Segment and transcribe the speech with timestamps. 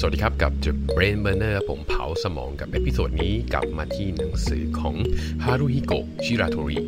[0.00, 4.94] สวัสดีครับกับ The Brain Burner ผมเผาสมองกับ episode นี้กลับมาที่หนังสือของ
[5.44, 6.78] ฮารุฮิโกะชิราโทริ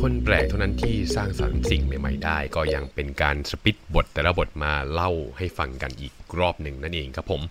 [0.00, 7.42] คนแปลกเท่านั้นที่สร้างสรรค์สิ่งใหม่ ๆ ได้ ก็ยังเป็นการสปิดบทแต่ละบทมาเล่าให้ฟังกันอีกรอบหนึ่งนั่นเองครับผม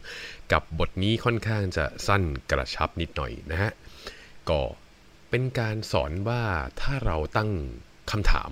[0.52, 3.72] กับบทนี้ค่อนข้างจะสั้นกระชับนิดหน่อยนะฮะ
[4.50, 4.60] ก็
[5.30, 6.44] เป็นการสอนว่า
[6.82, 7.50] ถ้าเราตั้ง
[8.12, 8.50] คำถาม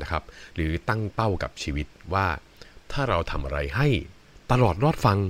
[0.00, 0.22] นะครับ
[0.54, 2.26] หรือตั้งเป้ากับชีวิตว่า
[2.92, 3.88] ถ้าเราทำอะไรให้
[4.52, 5.20] ตลอดรอดฟัง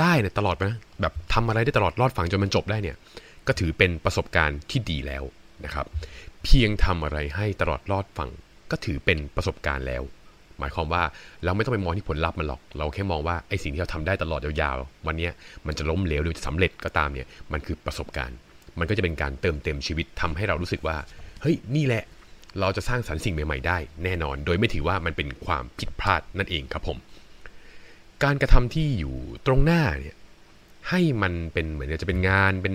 [0.00, 2.96] ได้เนี่ยตลอดนะแบบทำอะไรได้ตลอดรอดฟังจนมันจบได้เนี่ย
[3.46, 5.24] ก็ถือเป็นประสบการณ์ที่ดีแล้ว
[5.64, 5.86] นะครับ
[6.44, 8.30] เพียงทำอะไรให้ตลอดรอดฟัง
[8.70, 10.02] ก็ถือเป็นประสบการณ์แล้ว
[10.58, 11.02] หมายความว่า
[11.44, 15.32] เราไม่ต้องไปมองที่ผลลัพธ์มันหรอก เราแค่มองว่าไอ้สิ่งที่เราทำได้ตลอดยาวๆ วันเนี้ย
[15.66, 18.36] มันจะล้มเหลวหรือจะสำเร็จก็ตามเนี่ยมันคือประสบการณ์
[18.78, 20.96] มันก็จะเป็นการเติมเต็มชีวิตทำให้เรารู้สึกว่า
[21.42, 22.02] เฮ้ยนี่แหละ
[22.60, 26.98] เราจะสร้างสรรค์สิ่งใหม่ๆได้ แน่นอน โดยไม่ถือว่ามันเป็นความผิดพลาดนั่นเองครับผม
[28.22, 30.16] การกระทำที่อยู่ตรงหน้าเนี่ย
[30.90, 32.74] ให้มันเป็นเหมือนจะเป็นงานเป็น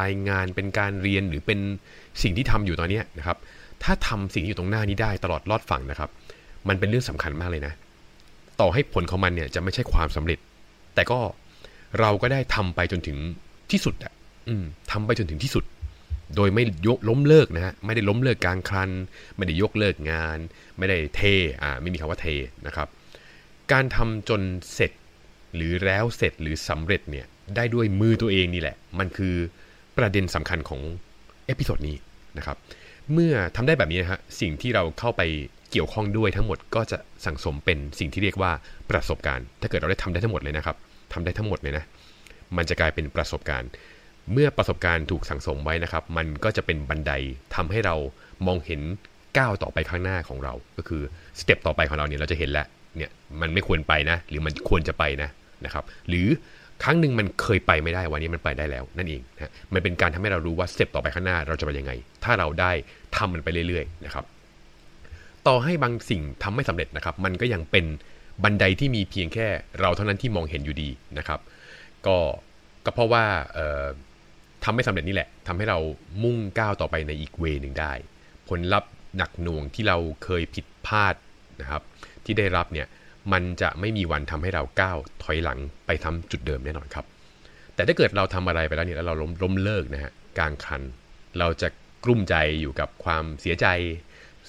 [0.00, 1.58] รายงานเป็นการเรียนหรือเป็น
[2.22, 3.36] สิ่งที่ทำอยู่ตอนนี้นะครับ
[3.82, 6.10] ถ้าทำสิ่งที่อยู่ตรงหน้านี้ได้ตลอดรอดฝั่งนะครับ
[6.68, 7.72] มันเป็นเรื่องสำคัญมากเลยนะ
[8.60, 10.38] ต่อให้ผลของมันเนี่ยจะไม่ใช่ความสำเร็จ
[10.94, 11.20] แต่ก็
[12.00, 13.18] เราก็ได้ทำไปจนถึง
[13.70, 14.12] ที่สุดอะ
[14.92, 15.64] ทำไปจนถึงที่สุด
[16.36, 18.90] โดยไม่ยกล้มเลิกนะฮะไม่ได้ล้มเลิกกลางคัน
[19.36, 20.38] ไม่ได้ยกเลิกงาน
[20.78, 21.20] ไม่ได้เท
[21.62, 22.26] อ่าไม่มีคำว่าเท
[22.66, 22.88] นะครับ
[23.72, 24.42] การทำจน
[24.74, 24.92] เสร็จ
[25.54, 27.26] หรือแล้วเสร็จหรือสำเร็จเนี่ย
[27.56, 29.34] ได้ด้วยมือตัวเองนี่แหละ มันคือ
[29.98, 30.80] ประเด็นสำคัญของ
[31.46, 31.96] episode นี้
[32.38, 32.56] นะครับ
[33.12, 35.22] เมื่อทำได้แบบนี้นะฮะสิ่งที่เราเข้าไป
[35.70, 38.52] เกี่ยวข้องด้วยทั้งหมดก็จะสั่งสมเป็นสิ่งที่เรียกว่า
[38.90, 40.76] ประสบการณ์ ถ้าเกิดเราได้ทำได้ทั้งหมดเลยนะครับ
[41.12, 41.84] ทำได้ทั้งหมดเลยนะ
[42.56, 43.68] มันจะกลายเป็นประสบการณ์
[44.32, 47.12] เมื่อประสบการณ์ถูกสั่งสมไว้นะครับ มันก็จะเป็นบันได
[47.54, 47.94] ทำให้เรา
[48.46, 48.80] มองเห็น
[49.38, 51.02] ก้าวต่อไปข้างหน้าของเรา ก็คือ
[51.40, 53.10] step ต่อไปของเราเนี่ยเราจะเห็นแล้ว เนี่ย
[53.40, 55.28] มันไม่ควรไปนะ หรือมันควรจะไปนะ
[55.64, 56.28] นะครับ หรือ
[56.82, 61.92] ครั้งหนึ่งมันเคยไปไม่ได้วันนี้มันไปได้แล้วนั่นเองนะมันเป็นการทำให้เรารู้ว่า step ต่อไปข้างหน้าเราจะไปยังไง
[62.24, 62.72] ถ้าเราได้
[63.16, 64.24] ทำมันไปเรื่อยๆนะครับ
[65.46, 67.84] ต่อให้บางสิ่งทำไม่สำเร็จนะครับ มันก็ยังเป็น
[68.44, 69.46] บันไดที่มีเพียงแค่
[69.80, 71.40] เราเท่านั้นที่มองเห็นอยู่ดีนะครับ
[72.06, 72.16] ก็
[72.84, 73.84] ก็เพราะว่าเอ่อ
[74.64, 75.78] ทำไม่สำเร็จนี่แหละทำให้เรา
[76.22, 77.92] มุ่งก้าวต่อไปในอีกเวหนึ่งได้
[78.48, 81.14] ผลลัพธ์หนักหน่วงที่เราเคยผิดพลาด
[81.60, 81.82] นะครับ
[82.24, 82.86] ที่ได้รับเนี่ย
[83.32, 87.04] มันจะไม่มีวันทำให้เราก้าวถอยหลังไปทำจุดเดิมแน่นอนครับ
[87.74, 90.82] แต่ถ้าเกิดเราทำอะไรไปแล้วเนี่ยแล้วเราล้มล้มเลิกนะฮะกลางคัน
[91.38, 91.68] เราจะ
[92.04, 93.66] กลุ้มใจอยู่กับความเสียใจ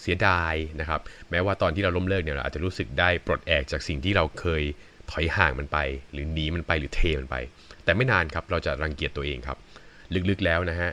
[0.02, 4.64] เสียดายนะครับ แม้ว่าตอนที่เราล้มเลิกเนี่ยเราอาจจะรู้สึกได้ปลดแอกจากสิ่งที่เราเคย
[5.12, 5.78] ถอยห่างมันไป
[6.12, 7.36] หรือหนีมันไปหรือเทมันไป
[7.84, 9.58] แต่ไม่นานครับเราจะรังเกียจตัวเองครับ
[10.30, 10.90] ลึกๆแล้วนะฮะ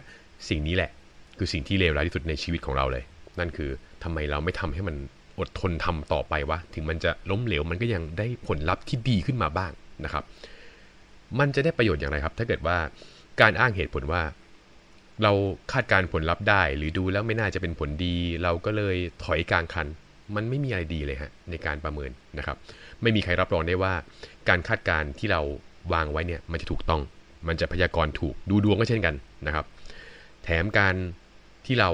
[0.49, 0.91] สิ่งนี้แหละ
[1.39, 3.05] คือสิ่งที่เลวร้ายที่สุดในชีวิตของเราเลย
[3.39, 3.71] นั่นคือ
[4.03, 4.97] ทำไมเราไม่ทำให้มัน
[5.41, 9.73] อดทนทำต่อไปวะ ถึงมันจะล้มเหลวมันก็ยังได้ผลลัพธ์ที่ดีขึ้นมาบ้าง
[10.05, 10.25] นะครับ
[11.39, 12.77] มันจะได้ประโยชน์อย่างไรครับ ถ้าเกิดว่า
[13.41, 14.23] การอ้างเหตุผลว่า
[15.23, 15.33] เรา
[15.73, 19.87] คาดการผลลัพธ์ได้ หรือดูแล้วไม่น่าจะเป็นผลดี เราก็เลยถอยกลางคัน
[20.35, 22.57] มันไม่มีอะไรดีเลยฮะในการประเมินนะครับ
[23.03, 23.95] ไม่มีใครรับรองได้ว่า
[24.49, 25.41] การคาดการที่เรา
[25.93, 27.03] วางไว้เนี่ยมันจะถูกต้อง
[27.49, 29.15] มันจะพยากรณ์ถูกดูดวงก็เช่นกัน
[29.47, 29.65] นะครับ
[30.45, 30.95] แถมการ
[31.67, 31.91] ที่เรา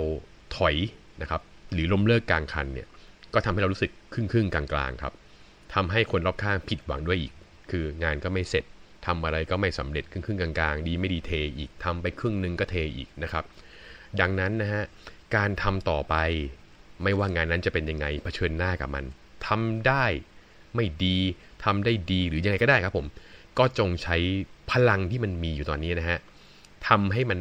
[0.57, 0.75] ถอย
[1.23, 1.41] นะครับ
[1.73, 2.87] หรือล้มเลิกกลางคันเนี่ย
[3.35, 5.13] ก็ทำให้เรารู้สึกครึ่งครึ่งๆกลางๆครับ
[5.75, 7.33] ทำให้คนรอบข้างผิดหวังด้วยอีก
[7.71, 8.65] คืองานก็ไม่เสร็จ
[9.07, 13.45] ทำอะไรก็ไม่สำเร็จครึ่งครึ่งๆกลางๆ ดีไม่ดีเทอีกทำไปครึ่งนึงก็เทอีกนะครับ
[14.21, 14.83] ดังนั้นนะฮะ
[15.37, 16.15] การทำต่อไป
[17.03, 19.05] ไม่ว่างานนั้นจะเป็นยังไงเผชิญหน้ากับมัน
[19.47, 20.05] ทำได้
[20.75, 21.17] ไม่ดี
[21.65, 23.07] ทำได้ดีหรือยังไงก็ได้ครับผม
[23.59, 24.17] ก็จงใช้
[24.71, 26.19] พลังที่มันมีอยู่ตอนนี้นะฮะ
[26.89, 27.39] ทำให้มัน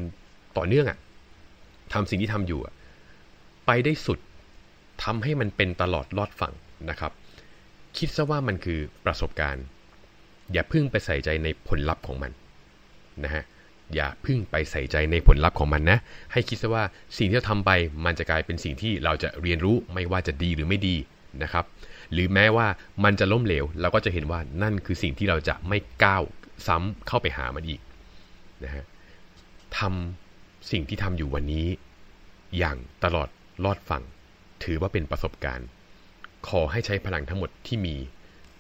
[0.58, 0.98] ต่อเนื่องอะ
[1.94, 2.74] ทำสิ่งที่ทำอยู่อะ
[3.66, 4.20] ไปได้สุด
[5.04, 6.54] ทำให้มันเป็นตลอดรอดฝั่ง
[6.90, 7.12] นะครับ
[7.98, 9.66] คิดซะว่ามันคือประสบการณ์
[10.54, 12.32] อย่าพิ่งไปใส่ใจในผลลัพธ์ของมัน
[13.24, 13.44] นะฮะ
[13.96, 16.00] อย่าพิ่งไปใส่ใจในผลลัพธ์ของมันนะ
[16.32, 16.84] ให้คิดซะว่า
[17.18, 17.72] สิ่งที่เราทำไป
[18.06, 20.96] มันจะกลายเป็นสิ่งที่เราจะเรียนรู้ไม่ว่าจะดีหรือไม่ดี
[21.44, 21.66] นะครับ
[22.12, 22.68] หรือแม้ว่า
[23.04, 26.24] มันจะล้มเหลว เราก็จะเห็นว่านั่นคือสิ่งที่เราจะไม่ก้าว
[26.68, 27.82] ซ้ำเข้าไปหามันอีก
[28.64, 28.84] นะฮะ
[29.78, 31.68] ทำสิ่งที่ทำอยู่วันนี้
[32.58, 33.30] อย่างตลอด
[33.66, 34.04] รอดฝั่ง
[34.64, 35.68] ถือว่าเป็นประสบการณ์
[36.48, 37.96] ขอให้ใช้พลังทั้งหมดที่มี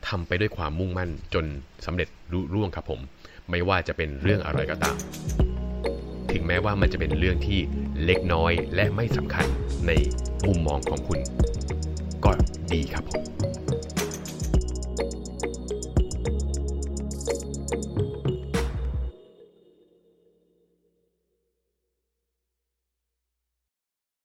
[0.07, 1.45] ทำไปด้วยความมุ่งมั่นจน
[1.85, 2.99] สำเร็จรุร่วงครับผม
[3.49, 4.97] ไม่ว่าจะเป็นเรื่องอะไรก็ตาม
[6.31, 7.59] ถึงแม้ว่ามันจะเป็นเรื่องที่
[8.03, 9.45] เล็กน้อยและไม่สำคัญ
[9.87, 9.91] ใน
[10.47, 11.19] มุมมองของคุณ
[12.25, 12.31] ก็
[12.73, 13.62] ดีครับผม